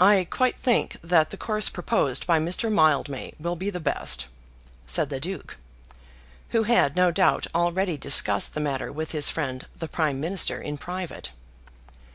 [0.00, 2.72] "I quite think that the course proposed by Mr.
[2.72, 4.28] Mildmay will be the best,"
[4.86, 5.58] said the Duke,
[6.56, 10.78] who had no doubt already discussed the matter with his friend the Prime Minister in
[10.78, 11.32] private.